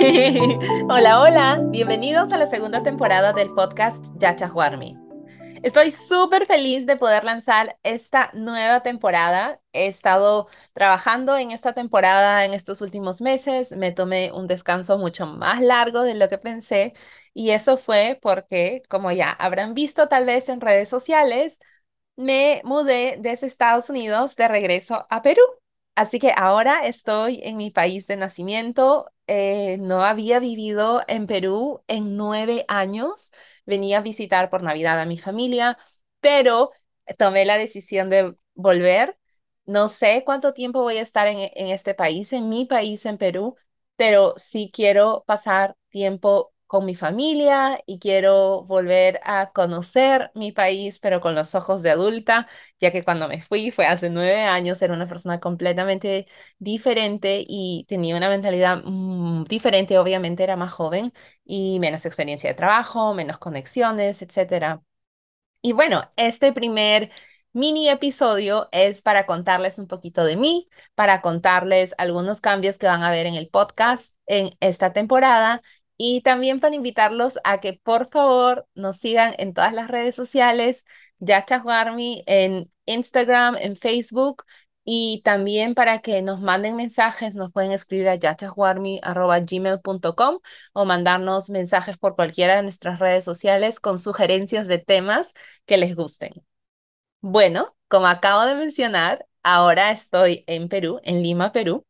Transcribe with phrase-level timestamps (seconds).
[0.88, 4.96] hola, hola, bienvenidos a la segunda temporada del podcast Yachahuarmi.
[5.62, 9.60] Estoy súper feliz de poder lanzar esta nueva temporada.
[9.74, 13.72] He estado trabajando en esta temporada en estos últimos meses.
[13.76, 16.94] Me tomé un descanso mucho más largo de lo que pensé
[17.34, 21.58] y eso fue porque, como ya habrán visto tal vez en redes sociales,
[22.16, 25.42] me mudé desde Estados Unidos de regreso a Perú.
[26.00, 29.10] Así que ahora estoy en mi país de nacimiento.
[29.26, 33.30] Eh, no había vivido en Perú en nueve años.
[33.66, 35.76] Venía a visitar por Navidad a mi familia,
[36.20, 36.70] pero
[37.18, 39.18] tomé la decisión de volver.
[39.66, 43.18] No sé cuánto tiempo voy a estar en, en este país, en mi país, en
[43.18, 43.56] Perú,
[43.96, 51.00] pero sí quiero pasar tiempo con mi familia y quiero volver a conocer mi país,
[51.00, 52.46] pero con los ojos de adulta,
[52.78, 56.26] ya que cuando me fui fue hace nueve años, era una persona completamente
[56.60, 61.12] diferente y tenía una mentalidad mm, diferente, obviamente era más joven
[61.44, 64.82] y menos experiencia de trabajo, menos conexiones, etc.
[65.62, 67.10] Y bueno, este primer
[67.52, 73.02] mini episodio es para contarles un poquito de mí, para contarles algunos cambios que van
[73.02, 75.62] a ver en el podcast en esta temporada
[76.02, 80.86] y también para invitarlos a que por favor nos sigan en todas las redes sociales,
[81.18, 81.62] Yacha
[82.26, 84.44] en Instagram, en Facebook
[84.82, 90.38] y también para que nos manden mensajes, nos pueden escribir a yachahuarmi.gmail.com
[90.72, 95.34] o mandarnos mensajes por cualquiera de nuestras redes sociales con sugerencias de temas
[95.66, 96.30] que les gusten.
[97.20, 101.84] Bueno, como acabo de mencionar, ahora estoy en Perú, en Lima, Perú.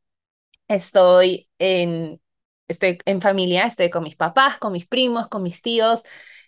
[0.67, 2.21] Estoy en
[2.71, 6.03] estoy en familia, estoy con mis papás, con mis primos, con mis tíos.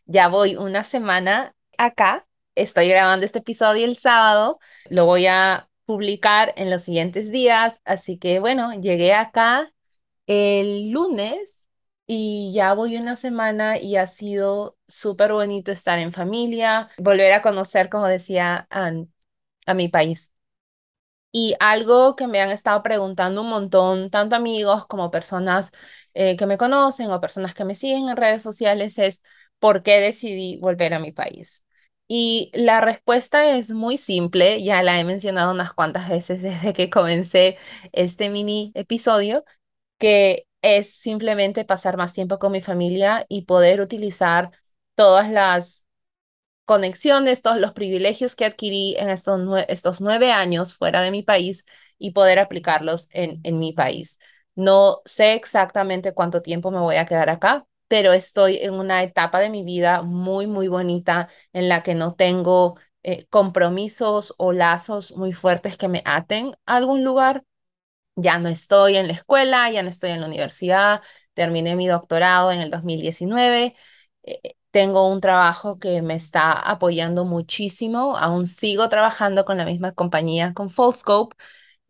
[0.07, 2.27] Ya voy una semana acá.
[2.55, 4.59] Estoy grabando este episodio el sábado.
[4.91, 7.81] Lo voy a publicar en los siguientes días.
[7.85, 9.73] Así que bueno, llegué acá
[10.27, 11.67] el lunes
[12.07, 17.43] y ya voy una semana y ha sido súper bonito estar en familia, volver a
[17.43, 18.69] conocer, como decía,
[19.67, 20.32] a mi país.
[21.35, 25.73] Y algo que me han estado preguntando un montón, tanto amigos como personas
[26.15, 29.23] eh, que me conocen o personas que me siguen en redes sociales, es
[29.59, 31.65] por qué decidí volver a mi país.
[32.09, 36.91] Y la respuesta es muy simple, ya la he mencionado unas cuantas veces desde que
[36.91, 37.57] comencé
[37.93, 39.45] este mini episodio,
[39.99, 44.51] que es simplemente pasar más tiempo con mi familia y poder utilizar
[44.95, 45.87] todas las
[46.73, 51.65] conexiones, todos los privilegios que adquirí en estos, estos nueve años fuera de mi país
[51.99, 54.19] y poder aplicarlos en, en mi país.
[54.55, 59.41] No sé exactamente cuánto tiempo me voy a quedar acá, pero estoy en una etapa
[59.41, 65.17] de mi vida muy, muy bonita en la que no tengo eh, compromisos o lazos
[65.17, 67.45] muy fuertes que me aten a algún lugar.
[68.17, 71.01] Ya no estoy en la escuela, ya no estoy en la universidad,
[71.35, 73.75] terminé mi doctorado en el 2019
[74.71, 78.17] tengo un trabajo que me está apoyando muchísimo.
[78.17, 81.37] Aún sigo trabajando con la misma compañía, con Foldscope,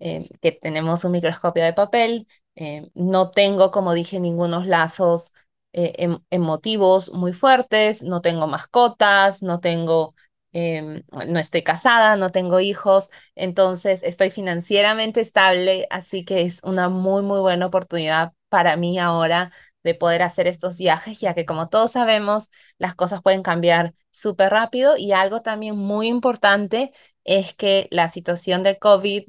[0.00, 2.26] eh, que tenemos un microscopio de papel.
[2.56, 5.32] Eh, no tengo, como dije, ningunos lazos
[5.72, 8.02] eh, em, emotivos muy fuertes.
[8.02, 10.14] No tengo mascotas, no tengo,
[10.52, 13.08] em, no estoy casada, no tengo hijos.
[13.36, 19.52] Entonces, estoy financieramente estable, así que es una muy, muy buena oportunidad para mí ahora
[19.84, 24.50] de poder hacer estos viajes, ya que como todos sabemos, las cosas pueden cambiar súper
[24.52, 26.92] rápido y algo también muy importante
[27.24, 29.24] es que la situación del COVID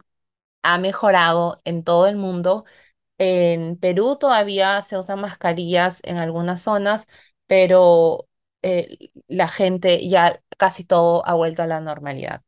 [0.64, 2.66] ha mejorado en todo el mundo.
[3.20, 7.08] En Perú todavía se usan mascarillas en algunas zonas,
[7.48, 8.28] pero
[8.64, 12.44] eh, la gente ya casi todo ha vuelto a la normalidad.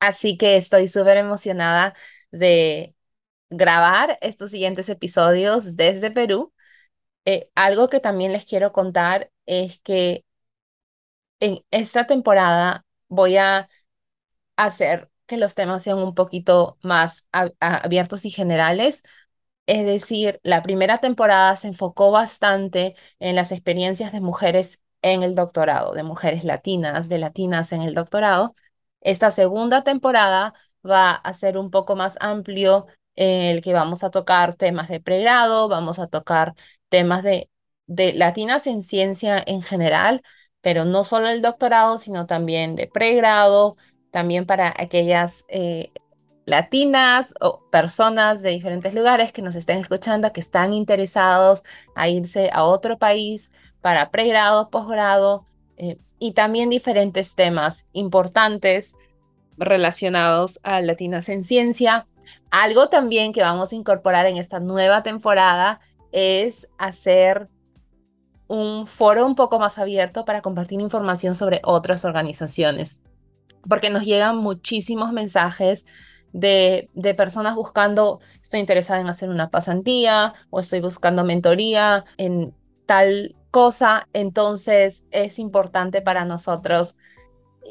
[0.00, 1.94] Así que estoy súper emocionada
[2.30, 2.94] de
[3.50, 6.52] grabar estos siguientes episodios desde Perú
[7.26, 10.24] eh, algo que también les quiero contar es que
[11.40, 13.68] en esta temporada voy a
[14.56, 17.26] hacer que los temas sean un poquito más
[17.60, 19.02] abiertos y generales.
[19.66, 25.34] Es decir, la primera temporada se enfocó bastante en las experiencias de mujeres en el
[25.34, 28.54] doctorado, de mujeres latinas, de latinas en el doctorado.
[29.00, 30.54] Esta segunda temporada
[30.88, 32.86] va a ser un poco más amplio
[33.16, 36.54] en el que vamos a tocar temas de pregrado, vamos a tocar
[36.88, 37.48] temas de,
[37.86, 40.22] latinas en ciencia en general,
[40.60, 43.76] pero no solo el doctorado, sino también de pregrado,
[44.10, 45.92] también para aquellas eh,
[46.46, 51.62] latinas o personas de diferentes lugares que nos estén escuchando, que están interesados
[51.94, 53.50] a irse a otro país
[53.80, 55.46] para pregrado, posgrado
[55.76, 58.94] eh, y también diferentes temas importantes
[59.58, 62.06] relacionados a latinas en ciencia.
[62.50, 65.80] Algo también que vamos a incorporar en esta nueva temporada
[66.16, 67.50] es hacer
[68.48, 73.00] un foro un poco más abierto para compartir información sobre otras organizaciones,
[73.68, 75.84] porque nos llegan muchísimos mensajes
[76.32, 82.54] de, de, personas buscando, estoy interesada en hacer una pasantía o estoy buscando mentoría en
[82.86, 86.96] tal cosa, entonces es importante para nosotros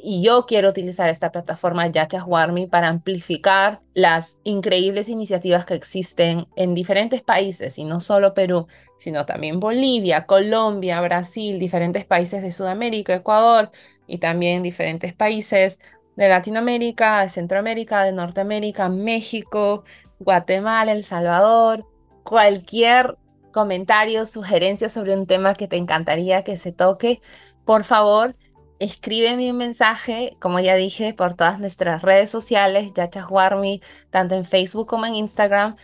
[0.04, 1.90] y yo quiero utilizar esta plataforma
[2.26, 8.68] Warmi para amplificar las increíbles iniciativas que existen en diferentes países, y no solo Perú,
[8.98, 13.72] sino también Bolivia, Colombia, Brasil, diferentes países de Sudamérica, Ecuador
[14.08, 15.80] y también diferentes países
[16.16, 19.84] de Latinoamérica, de Centroamérica, de Norteamérica, México,
[20.20, 21.86] Guatemala, El Salvador,
[22.24, 23.18] cualquier
[23.52, 27.22] comentario, sugerencia sobre un tema que te encantaría que se toque,
[27.66, 28.36] por favor,
[28.80, 34.88] escríbeme un mensaje, como ya dije, por todas nuestras redes sociales, yachaswarmi, tanto en Facebook
[34.88, 35.76] como en Instagram,